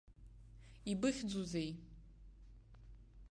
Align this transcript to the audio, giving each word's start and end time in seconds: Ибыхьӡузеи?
Ибыхьӡузеи? 0.91 1.71